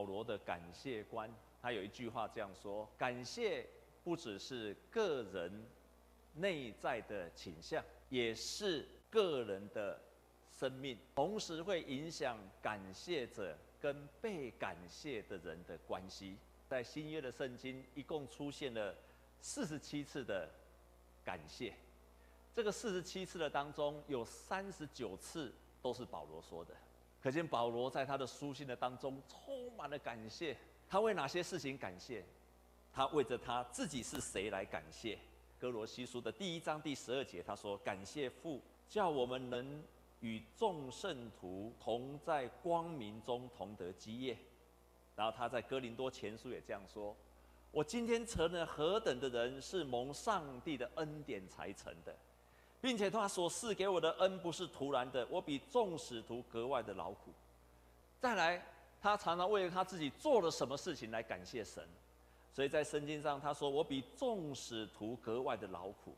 [0.00, 3.66] 保罗的感谢观，他有一句话这样说：感谢
[4.02, 5.66] 不只是个人
[6.36, 10.00] 内在的倾向，也是个人的
[10.58, 16.34] 生命，同时会影响感谢者跟被感谢的人的关系。
[16.66, 18.96] 在新约的圣经，一共出现了
[19.42, 20.48] 四十七次的
[21.22, 21.74] 感谢。
[22.54, 26.74] 这个四十七次的当中，有三十九次都是保罗说的，
[27.22, 30.56] 可见保罗在他的书信的当中充满了感谢。
[30.88, 32.24] 他为哪些事情感谢？
[32.92, 35.18] 他为着他自己是谁来感谢？
[35.60, 39.84] 哥罗西书的第一章第十二节，他说：“感谢父，叫我们能
[40.20, 44.36] 与众圣徒同在光明中同得基业。”
[45.14, 47.14] 然后他在哥林多前书也这样说
[47.70, 52.16] ：“我今天成了何等的人，是蒙上帝的恩典才成的。”
[52.80, 57.32] 并且他所赐给我的恩不是徒然的，我比众使徒格外的劳苦。
[58.18, 58.64] 再来，
[59.00, 61.86] 他常常为了他自己做了什么事情来感谢神，
[62.52, 66.16] 所以在圣经上他说：“我比众使徒格外的劳苦。”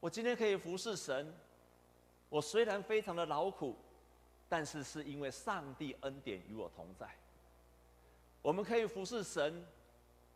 [0.00, 1.34] 我今天可以服侍神，
[2.28, 3.74] 我虽然非常的劳苦，
[4.48, 7.08] 但是是因为上帝恩典与我同在。
[8.42, 9.66] 我们可以服侍神，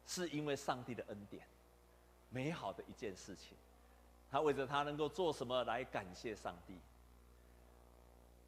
[0.07, 1.47] 是因为上帝的恩典，
[2.31, 3.57] 美好的一件事情。
[4.31, 6.75] 他为着他能够做什么来感谢上帝，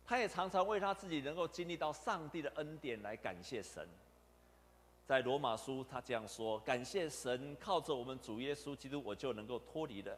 [0.07, 3.89] 他也常常为他自己能够经历到上帝的恩典来感谢神。
[5.07, 10.17] 在罗马书他这样说：“感谢神，靠着我们主耶稣基督，我就能够脱离了。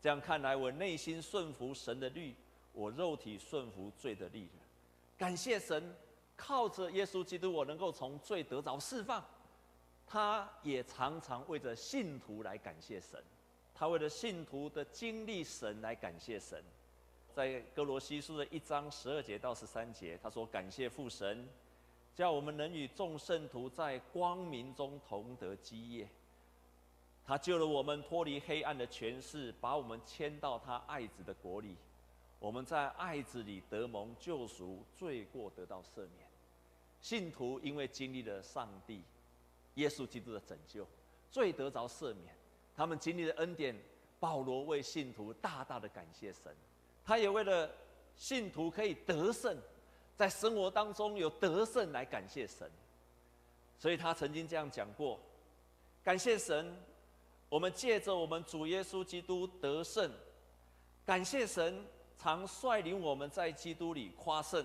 [0.00, 2.34] 这样看来，我内心顺服神的律，
[2.72, 4.62] 我肉体顺服罪的律了。
[5.16, 5.96] 感谢神，
[6.36, 9.24] 靠着耶稣基督，我能够从罪得着释放。
[10.06, 13.22] 他也常常为着信徒来感谢神。”
[13.78, 16.60] 他为了信徒的经历神来感谢神，
[17.32, 21.48] 在哥罗西书的一章十二节到十三节，他说：“感谢父神，
[22.12, 26.08] 叫我们能与众圣徒在光明中同得基业。
[27.24, 31.76] 他救了我们脱离黑暗的权势，把我们迁到他爱子的国里。
[32.40, 36.26] 我们在爱子里得蒙救赎，罪过得到赦免。
[37.00, 39.02] 信徒因为经历了上帝
[39.74, 40.84] 耶稣基督的拯救，
[41.30, 42.36] 罪得着赦免。”
[42.78, 43.76] 他们经历了恩典，
[44.20, 46.54] 保罗为信徒大大的感谢神，
[47.04, 47.68] 他也为了
[48.14, 49.58] 信徒可以得胜，
[50.14, 52.70] 在生活当中有得胜来感谢神，
[53.80, 55.18] 所以他曾经这样讲过：
[56.04, 56.72] 感谢神，
[57.48, 60.08] 我们借着我们主耶稣基督得胜，
[61.04, 61.84] 感谢神
[62.16, 64.64] 常率领我们在基督里夸胜，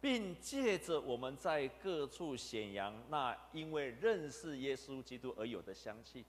[0.00, 6.24] 并借着我们在各处显扬那因为认识耶稣基督而有的香气。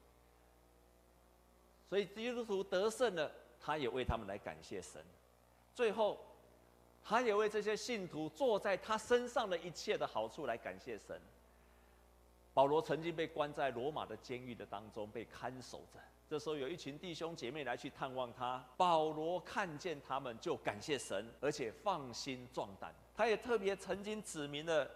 [1.89, 5.01] 所以基督徒得胜了，他也为他们来感谢神。
[5.73, 6.17] 最后，
[7.03, 11.19] 他也为这些信徒坐在他身上的一切的好处来感谢神。
[12.53, 15.99] 保罗曾经被关在罗马的监狱的当中，被看守着。
[16.29, 22.93] 这时候有一群弟兄姐妹来去探望他，保罗看见他们就感谢神，而且放心壮胆。
[23.15, 24.89] 他也特别曾经指明了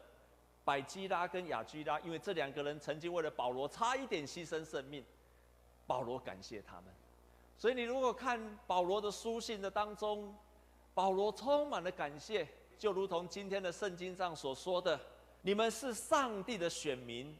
[0.65, 5.05] 百基拉跟亚居拉，因为这两个人曾经为了保罗差一点牺牲生命。
[5.91, 6.85] 保罗感谢他们，
[7.57, 10.33] 所以你如果看保罗的书信的当中，
[10.93, 12.47] 保罗充满了感谢，
[12.79, 14.97] 就如同今天的圣经上所说的
[15.43, 17.37] ：“你们是上帝的选民，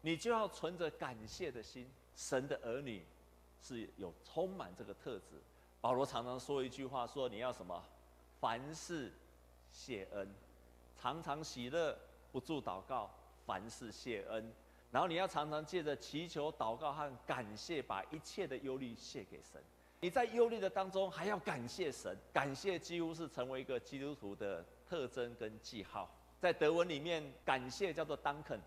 [0.00, 3.04] 你就要存着感谢的心。”神的儿女
[3.60, 5.38] 是有充满这个特质。
[5.82, 7.84] 保罗常常说一句话，说：“你要什么？
[8.40, 9.12] 凡事
[9.70, 10.26] 谢恩，
[10.98, 11.94] 常常喜乐，
[12.32, 13.10] 不住祷告，
[13.44, 14.50] 凡事谢恩。”
[14.90, 19.62] 然后你要常常借着祈求、祷告和感谢，把一切的忧虑卸给神。
[20.00, 26.10] 你在忧虑的当中还要感谢神，感谢几乎是成为一个基督徒的特征跟记号。
[26.40, 28.58] 在德文里面，感谢叫做 Danken，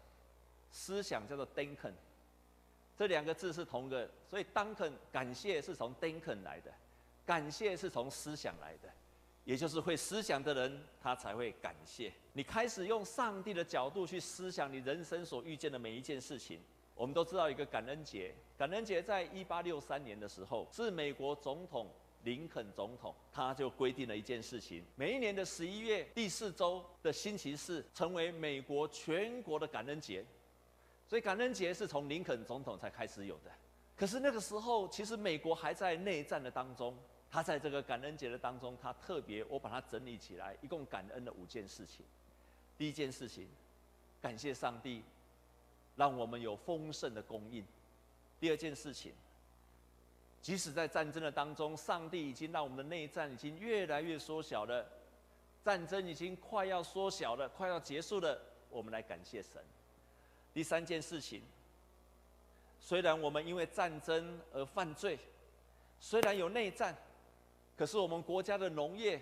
[0.71, 1.93] 思想叫做 Denken，
[2.95, 6.71] 这两个字是同个，所以 Danken 感谢是从 Denken 来的，
[7.25, 8.89] 感谢是从思想来的。
[9.45, 12.11] 也就是会思想的人，他才会感谢。
[12.31, 16.59] 你开始用上帝的角度去思想你人生所遇见的每一件事情。
[16.95, 21.89] 我们都知道一个感恩节，感恩节在一八六三年的时候，是美国总统
[22.23, 30.23] 林肯总统，他就规定了一件事情：每一年的十一月第四周的星期四，成为美国全国的感恩节。
[31.05, 33.51] 所以感恩节是从林肯总统才开始有的。
[33.95, 36.95] 可是那个时候，其实美国还在内战的当中。
[37.33, 42.05] 他在这个感恩节的当中，他特别，我把它整理起来，一共感恩了五件事情。
[42.77, 43.47] 第一件事情，
[44.21, 45.01] 感谢上帝，
[45.95, 47.65] 让我们有丰盛的供应。
[48.39, 49.11] 第二件事情，
[50.43, 54.85] 即使在战争的当中，上帝已经让我们的内战已经越来越缩小了，
[55.65, 58.39] 战争已经快要缩小了，快要结束了，
[58.69, 59.59] 我们来感谢神。
[60.53, 61.41] 第三件事情，
[62.79, 65.17] 虽然我们因为战争而犯罪，
[65.99, 66.95] 虽然有内战，
[67.75, 69.21] 可是我们国家的农业、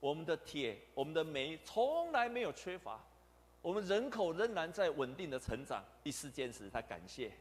[0.00, 3.04] 我们的铁、我们的煤从来没有缺乏，
[3.60, 5.84] 我们人口仍然在稳定的成长。
[6.02, 7.32] 第四件事，他感谢。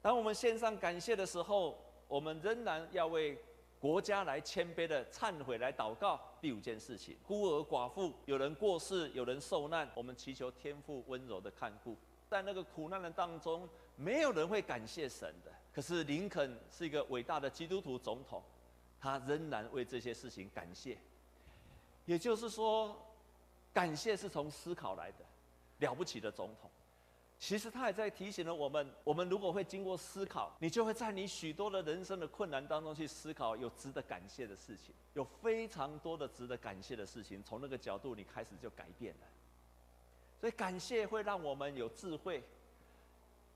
[0.00, 1.78] 当我们献上感谢的时候，
[2.08, 3.38] 我们仍然要为
[3.78, 6.20] 国家来谦卑的忏悔、来祷告。
[6.40, 11.96] 第五件事情，孤儿寡妇，有人过世，有人受难，我们祈求天父温柔的看顾。
[12.28, 15.52] 在那个苦难的当中，没有人会感谢神的。
[15.72, 18.42] 可是林肯是一个伟大的基督徒总统，
[19.00, 20.98] 他仍然为这些事情感谢。
[22.04, 22.96] 也就是说，
[23.72, 25.24] 感谢是从思考来的，
[25.78, 26.70] 了不起的总统。
[27.38, 37.42] 其实他也在提醒了我们：我们如果会经过思考，你就会在你许多的人生的困难当中去思考有值得感谢的事情，有非常多的值得感谢的事情。
[37.42, 39.26] 从那个角度，你开始就改变了。
[40.40, 42.42] 所以感谢会让我们有智慧，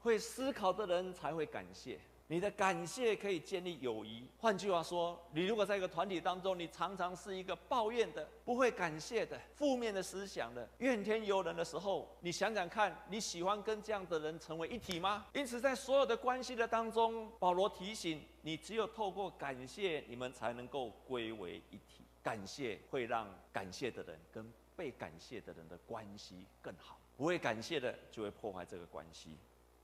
[0.03, 1.99] 会思考的人才会感谢。
[2.31, 4.25] 你的感谢可以建立友谊。
[4.39, 15.27] 换句话说，你如果在一个团体当中，你常常是一个抱怨的、不会感谢的、负面的思想的、怨天尤人的时候，你想想看，你喜欢跟这样的人成为一体吗？
[15.33, 22.05] 因此，在所有的关系的当中，保罗提醒你，只有透过感谢，你们才能够归为一体。
[22.23, 29.37] 感谢会让感谢的人跟被感谢的人的关系更好，不会感谢的就会破坏这个关系。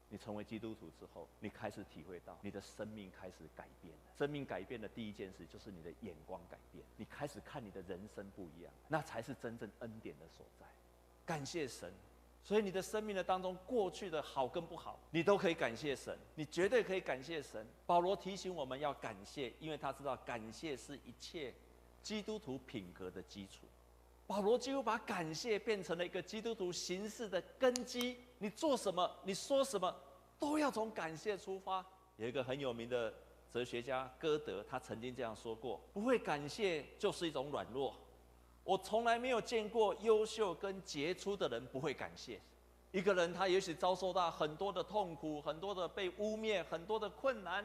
[0.08, 4.00] 你成为基督徒之后，你开始体会到你的生命开始改变了。
[4.16, 10.64] 生命改变的第一件事就是你的眼光改变，你开始看你的人生不一样，那才是真正恩典的所在。
[11.24, 11.92] 感谢神，
[12.44, 17.66] 所以你的生命的当中，过去的好跟不好，你都可以感谢神，你绝对可以感谢神。
[17.84, 21.52] 保罗提醒我们要感谢，因为他知道感谢是一切
[22.00, 23.66] 基督徒品格的基础。
[24.26, 28.18] 保罗几乎把感谢变成了一个基督徒行事的根基。
[28.38, 29.94] 你做什么，你说什么，
[30.38, 31.84] 都要从感谢出发。
[32.16, 33.12] 有一个很有名的
[33.50, 37.94] 哲学家歌德，他曾经这样说过：“不会感谢就是一种软弱。”
[38.64, 42.40] 我从来没有见过优秀跟杰出的人不会感谢。
[42.90, 47.64] 一个人他也许遭受到很多的痛苦，很多的被污蔑，很多的困难，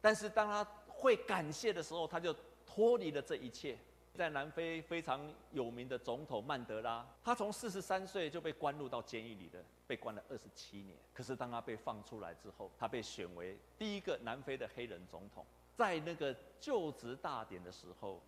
[0.00, 2.34] 但是当他会感谢的时候，他就
[2.64, 3.76] 脱离了这一切。
[4.18, 10.98] 在南非非常有名的总统曼德拉，他从四十三岁就被关入到监狱里的，被关了二十七年。
[11.14, 15.46] 可是当他被放出来之后，他被选为第一个南非的黑人总统。
[15.76, 18.20] 在那个就职大典的时候，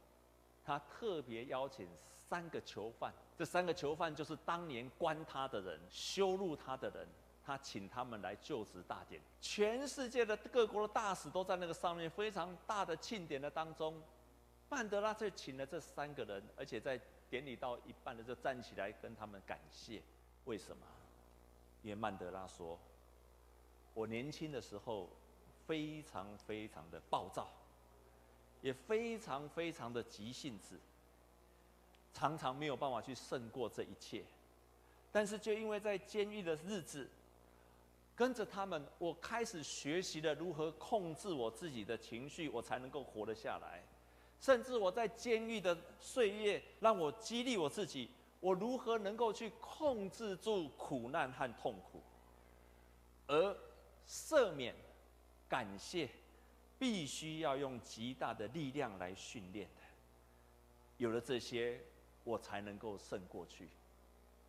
[0.65, 7.05] 他特别邀请三个囚犯，这三个囚犯就是当年关他的人、羞辱他的人，
[7.45, 9.21] 他请他们来就职大典。
[9.41, 14.01] 全世界的各国的大使都在那个上面非常大的庆典的当中。
[14.71, 20.01] 曼德拉就请了这三个人，而且在典礼到一半的时候站起来跟他们感谢。
[20.45, 20.87] 为什么？
[21.83, 22.79] 因为曼德拉说
[23.95, 25.11] ：“我年轻的时候
[25.67, 27.51] 非常非常的暴躁，
[28.63, 30.79] 也非常非常的急性子，
[32.15, 34.25] 常常没有办法去胜过这一切。
[35.11, 37.11] 但是就因为在监狱的日子，
[38.15, 43.83] 跟着他们，我开始学习了如何控制我自己的情绪，我才能够活得下来。”
[44.41, 52.01] 甚至我在监狱的岁月，让我激励我自己：我如何能够去控制住苦难和痛苦？
[53.27, 53.57] 而
[54.09, 54.75] 赦免、
[55.47, 56.09] 感谢，
[56.79, 59.83] 必须要用极大的力量来训练的。
[60.97, 61.79] 有了这些，
[62.25, 63.69] 我才能够胜过去。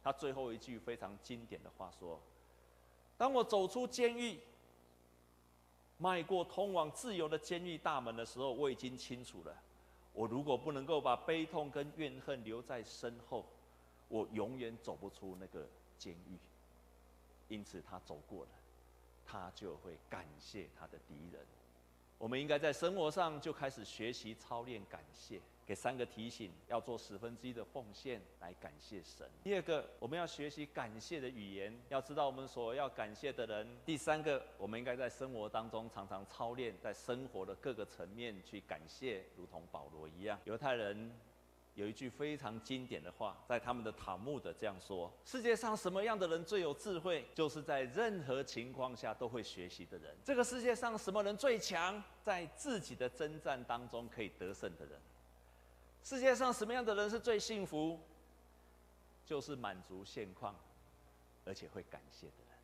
[0.01, 2.19] 他最后一句非常经典的话说
[3.17, 4.39] ：“当我走出监狱，
[5.97, 9.55] 迈过通往自由的监狱大门的时候，我已经清楚了。”
[10.13, 13.45] 我如果不能够把悲痛跟怨恨留在身后，
[14.09, 16.37] 我永远走不出那个监狱。
[17.47, 18.51] 因此，他走过了，
[19.25, 21.45] 他就会感谢他的敌人。
[22.21, 25.41] 我们应该在生活上就开始学习操练感谢。
[25.65, 29.27] 给三个提醒：要做十分之一的奉献来感谢神。
[29.43, 33.67] 第二个，我们要学习感谢的语言，要知道我们所要感谢的人。
[33.83, 40.39] 第三个，我们应该在生活当中常常操练，在生活的各个层面去感谢，如同保罗一样。
[40.45, 41.11] 犹太人
[41.75, 47.25] 有一句非常经典的话，在他们的塔木德这样说：世界上什么样的人最有智慧？
[47.33, 50.15] 就是在任何情况下都会学习的人。
[50.23, 52.03] 这个世界上什么人最强？
[52.21, 54.99] 在自己的征战当中可以得胜的人。
[56.03, 57.99] 世界上什么样的人是最幸福？
[59.25, 60.53] 就是满足现况，
[61.45, 62.57] 而且会感谢的人。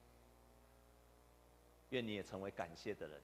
[1.92, 3.22] 愿你也成为感谢的人。